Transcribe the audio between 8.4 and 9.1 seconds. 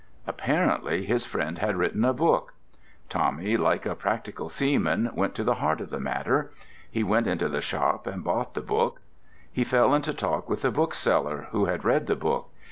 the book.